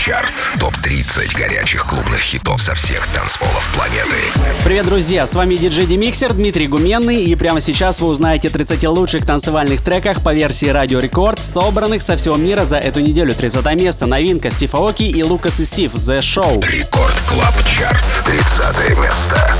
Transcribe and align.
Чарт. 0.00 0.32
Топ-30 0.58 1.36
горячих 1.36 1.84
клубных 1.84 2.20
хитов 2.20 2.62
со 2.62 2.74
всех 2.74 3.06
танцполов 3.08 3.70
планеты. 3.74 4.16
Привет, 4.64 4.86
друзья! 4.86 5.26
С 5.26 5.34
вами 5.34 5.56
диджей 5.56 5.84
Демиксер 5.84 6.32
Дмитрий 6.32 6.68
Гуменный. 6.68 7.22
И 7.22 7.34
прямо 7.34 7.60
сейчас 7.60 8.00
вы 8.00 8.08
узнаете 8.08 8.48
30 8.48 8.82
лучших 8.86 9.26
танцевальных 9.26 9.82
треков 9.82 10.22
по 10.22 10.32
версии 10.32 10.68
Радио 10.68 11.00
Рекорд, 11.00 11.38
собранных 11.38 12.00
со 12.00 12.16
всего 12.16 12.36
мира 12.36 12.64
за 12.64 12.78
эту 12.78 13.00
неделю. 13.00 13.34
30 13.34 13.62
место. 13.78 14.06
Новинка 14.06 14.50
Steve 14.50 14.74
Aoki 14.74 15.02
и 15.02 15.22
Lucas & 15.22 15.60
Steve. 15.60 15.94
The 15.94 16.20
Show. 16.20 16.66
Record 16.66 17.20
Club 17.28 17.54
Chart. 17.66 18.02
30 18.24 18.98
место. 18.98 19.54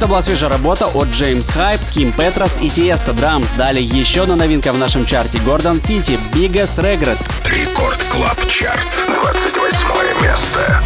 Была 0.00 0.22
свежая 0.22 0.50
работа 0.50 0.86
от 0.88 1.08
James 1.10 1.48
Hype, 1.48 1.80
Kim 1.92 2.12
Petras 2.12 2.58
и 2.60 2.68
Tiësto 2.68 3.12
Drums. 3.12 3.50
Далее 3.50 3.84
еще 3.84 4.22
одна 4.22 4.34
новинка 4.34 4.72
в 4.72 4.78
нашем 4.78 5.04
чарте 5.04 5.38
Gorgon 5.38 5.80
City, 5.80 6.18
Biggest 6.32 6.78
Regret. 6.78 7.18
Record 7.44 8.02
Club 8.10 8.44
Chart, 8.48 8.88
28 9.06 10.22
место. 10.24 10.82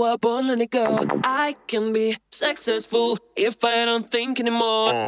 were 0.00 0.16
born, 0.16 0.48
it 0.48 0.70
go. 0.70 1.04
I 1.24 1.56
can 1.66 1.92
be 1.92 2.16
successful 2.32 3.18
if 3.36 3.62
I 3.62 3.84
don't 3.84 4.10
think 4.10 4.40
anymore. 4.40 5.06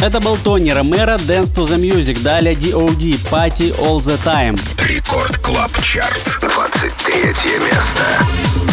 Это 0.00 0.18
был 0.18 0.38
Tony 0.38 0.70
Romera, 0.70 1.16
Dance 1.16 1.54
to 1.54 1.64
the 1.64 1.78
Music, 1.78 2.22
далее 2.22 2.54
D.O.D. 2.54 3.18
Party 3.30 3.76
All 3.78 4.00
the 4.00 4.18
Time. 4.24 4.58
Record 4.88 5.36
Club 5.38 5.70
Chart, 5.82 6.38
23 6.40 7.58
место. 7.66 8.69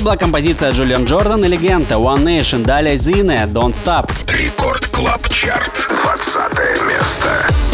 Была 0.00 0.16
композиция 0.16 0.72
Julian 0.72 1.04
Jordan 1.04 1.44
и 1.44 1.48
легенда 1.48 1.94
One 1.94 2.24
Nation, 2.24 2.64
далее 2.64 2.96
Zine, 2.96 3.46
Don't 3.46 3.74
Stop. 3.74 4.10
Record 4.26 4.86
Club 4.88 5.28
Chart, 5.28 5.86
20 6.02 6.88
место. 6.88 7.73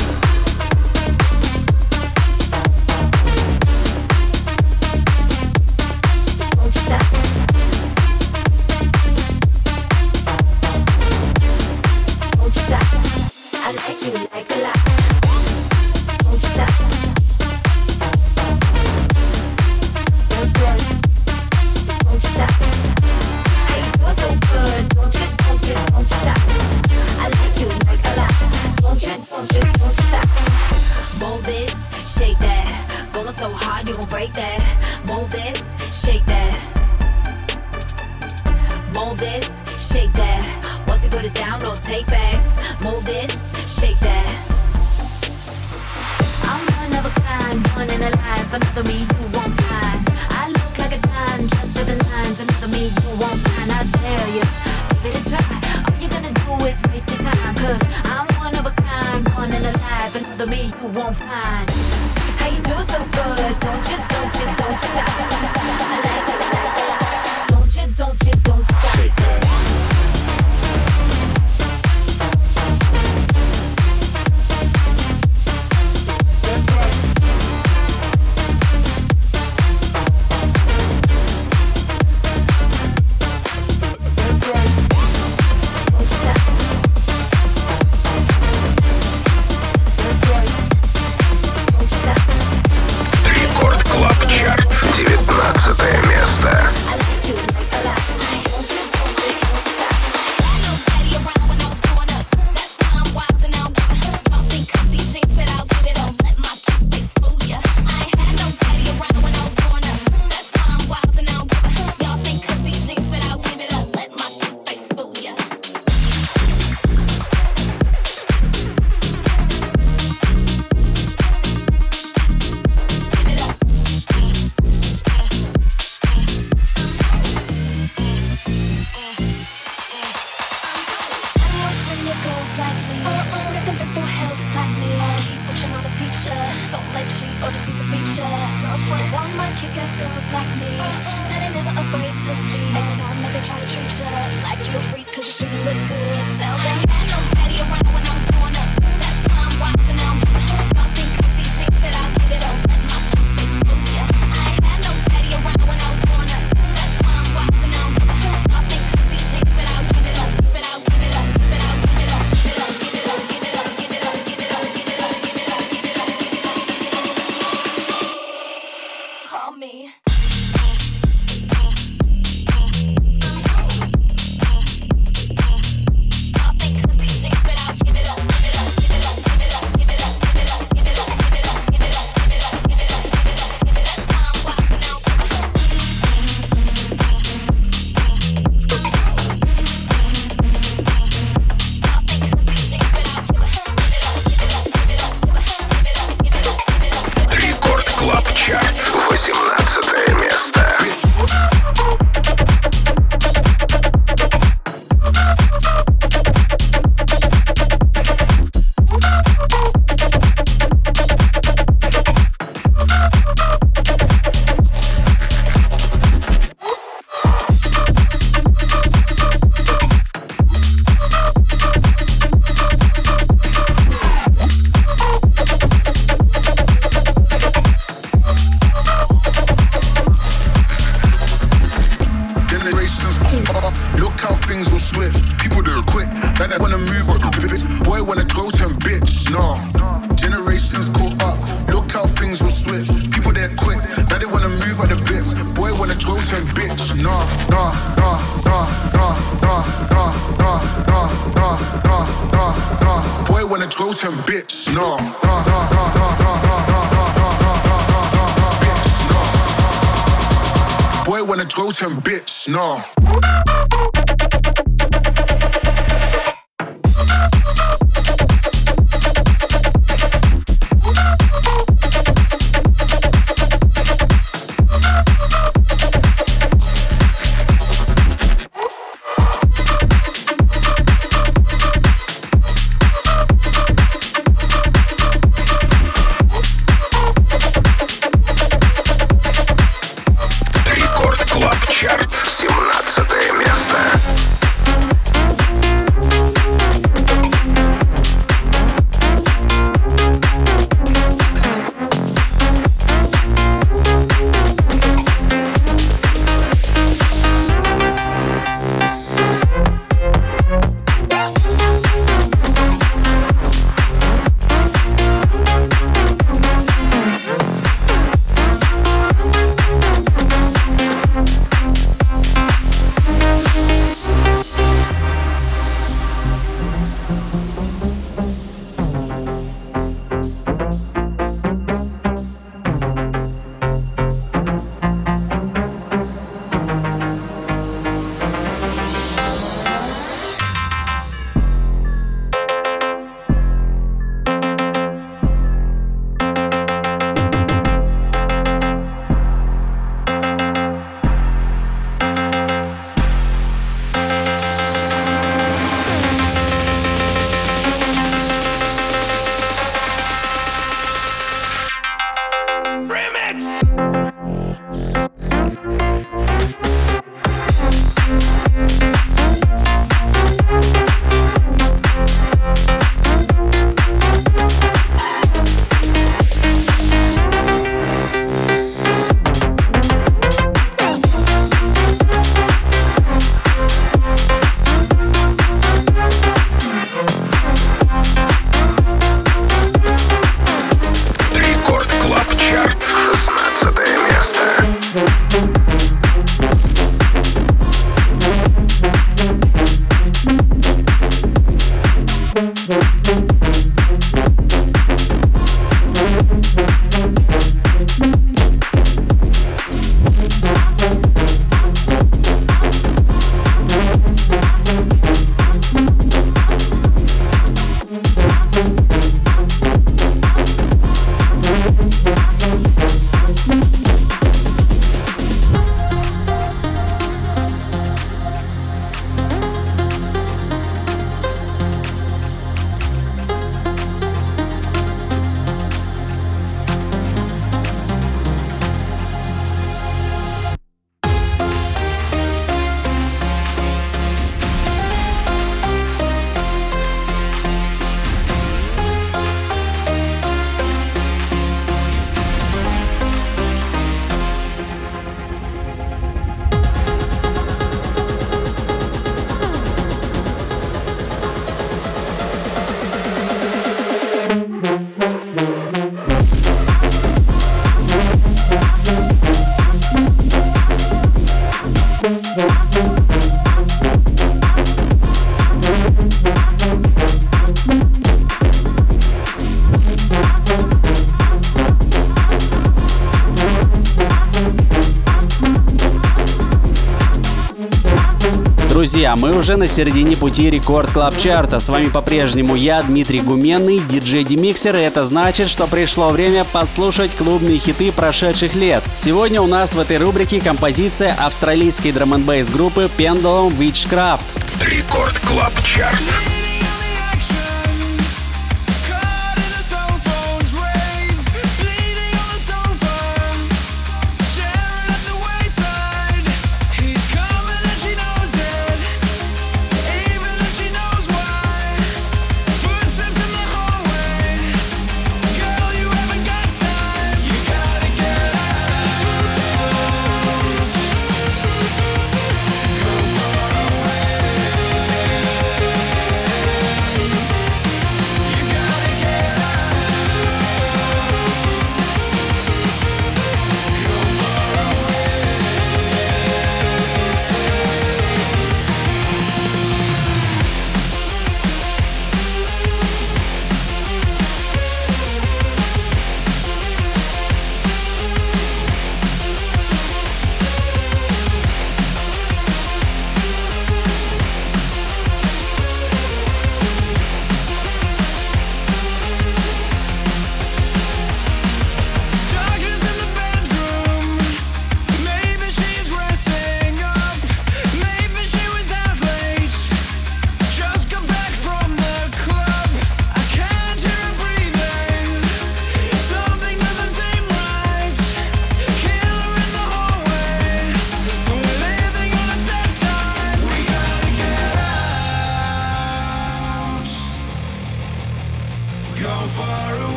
Друзья, 489.11 489.29
мы 489.29 489.37
уже 489.37 489.57
на 489.57 489.67
середине 489.67 490.17
пути 490.17 490.51
Record 490.51 490.91
Club 490.91 491.17
чарта. 491.17 491.61
С 491.61 491.69
вами 491.69 491.89
по-прежнему 491.89 492.55
я, 492.55 492.83
Дмитрий 492.83 493.21
Гуменный, 493.21 493.81
диджей 493.81 494.25
Демиксер, 494.25 494.77
и 494.77 494.81
это 494.81 495.05
значит, 495.05 495.49
что 495.49 495.67
пришло 495.67 496.11
время 496.11 496.45
послушать 496.45 497.15
клубные 497.17 497.59
хиты 497.59 497.93
прошедших 497.93 498.55
лет. 498.55 498.83
Сегодня 498.95 499.41
у 499.41 499.47
нас 499.47 499.73
в 499.73 499.81
этой 499.81 499.99
рубрике 499.99 500.41
композиция 500.41 501.15
австралийской 501.19 501.93
drum 501.93 502.15
n 502.15 502.25
группы 502.53 502.91
Pendulum 502.99 503.57
Witchcraft. 503.57 504.25
Record 504.61 505.19
Club 505.21 505.53
Chart. 505.65 506.03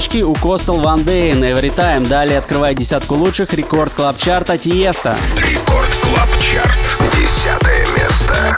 строчки 0.00 0.22
у 0.22 0.34
Костел 0.34 0.78
One 0.82 1.06
Day 1.06 1.32
Every 1.32 1.74
Time. 1.74 2.06
Далее 2.06 2.36
открывает 2.36 2.76
десятку 2.76 3.14
лучших 3.14 3.54
рекорд 3.54 3.94
клаб 3.94 4.18
чарта 4.18 4.58
Тиеста. 4.58 5.16
Рекорд 5.38 5.88
клаб 6.02 6.28
чарт. 6.38 6.98
Десятое 7.14 7.86
место. 7.96 8.56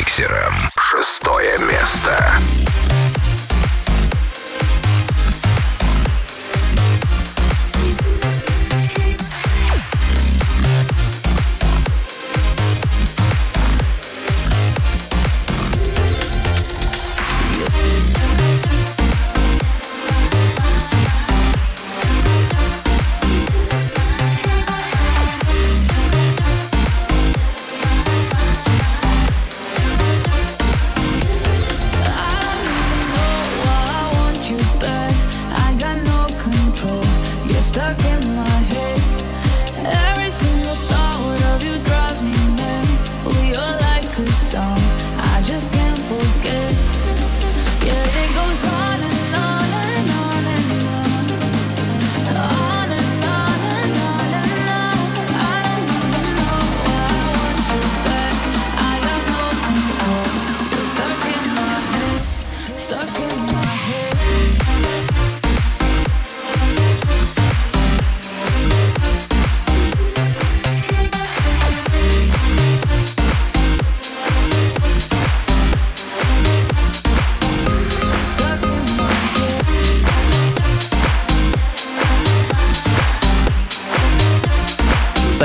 миксером. 0.00 0.54
Шестое 0.78 1.58
место. 1.58 2.69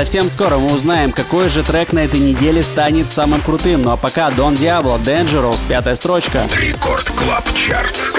совсем 0.06 0.30
скоро 0.30 0.58
мы 0.58 0.72
узнаем, 0.72 1.10
какой 1.10 1.48
же 1.48 1.64
трек 1.64 1.92
на 1.92 1.98
этой 1.98 2.20
неделе 2.20 2.62
станет 2.62 3.10
самым 3.10 3.40
крутым. 3.40 3.82
Ну 3.82 3.90
а 3.90 3.96
пока 3.96 4.30
Don 4.30 4.54
Diablo, 4.54 4.98
Dangerous, 4.98 5.64
пятая 5.68 5.96
строчка. 5.96 6.42
Record 6.60 7.10
Club 7.10 7.44
Chart. 7.54 8.12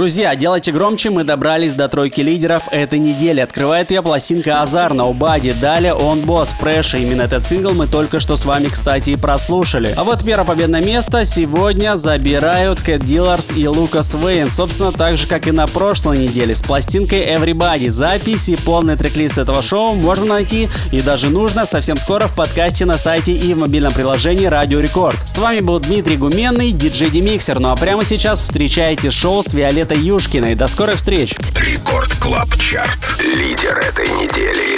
Друзья, 0.00 0.34
делайте 0.34 0.72
громче, 0.72 1.10
мы 1.10 1.24
добрались 1.24 1.74
до 1.74 1.86
тройки 1.86 2.22
лидеров 2.22 2.68
этой 2.70 2.98
недели. 2.98 3.40
Открывает 3.40 3.90
ее 3.90 4.00
пластинка 4.00 4.62
Азар 4.62 4.94
на 4.94 5.06
Убаде. 5.06 5.52
Далее 5.52 5.92
он 5.92 6.20
босс 6.20 6.54
Pressure. 6.58 6.96
Именно 6.96 7.20
этот 7.20 7.44
сингл 7.44 7.72
мы 7.72 7.86
только 7.86 8.18
что 8.18 8.34
с 8.36 8.46
вами, 8.46 8.68
кстати, 8.68 9.10
и 9.10 9.16
прослушали. 9.16 9.92
А 9.98 10.04
вот 10.04 10.24
первое 10.24 10.46
победное 10.46 10.82
место 10.82 11.26
сегодня 11.26 11.96
забирают 11.96 12.80
Cat 12.80 13.04
Dealers 13.04 13.52
и 13.54 13.68
Lucas 13.68 14.14
Vane. 14.14 14.50
Собственно, 14.50 14.90
так 14.90 15.18
же, 15.18 15.26
как 15.26 15.46
и 15.46 15.52
на 15.52 15.66
прошлой 15.66 16.16
неделе 16.16 16.54
с 16.54 16.62
пластинкой 16.62 17.26
Everybody. 17.26 17.90
Записи, 17.90 18.56
полный 18.56 18.96
трек-лист 18.96 19.36
этого 19.36 19.60
шоу 19.60 19.96
можно 19.96 20.24
найти 20.24 20.70
и 20.92 21.02
даже 21.02 21.28
нужно 21.28 21.66
совсем 21.66 21.98
скоро 21.98 22.26
в 22.26 22.34
подкасте 22.34 22.86
на 22.86 22.96
сайте 22.96 23.32
и 23.32 23.52
в 23.52 23.58
мобильном 23.58 23.92
приложении 23.92 24.46
Радио 24.46 24.80
Рекорд. 24.80 25.18
С 25.28 25.36
вами 25.36 25.60
был 25.60 25.78
Дмитрий 25.78 26.16
Гуменный, 26.16 26.72
диджей 26.72 27.10
Демиксер. 27.10 27.60
Ну 27.60 27.68
а 27.68 27.76
прямо 27.76 28.06
сейчас 28.06 28.40
встречайте 28.40 29.10
шоу 29.10 29.42
с 29.42 29.52
Виолеттой 29.52 29.89
Юшкиной. 29.94 30.54
До 30.54 30.66
скорых 30.66 30.96
встреч! 30.96 31.34
Record 31.54 32.14
Club 32.16 32.56
Chart. 32.56 33.20
Лидер 33.20 33.78
этой 33.78 34.08
недели. 34.08 34.69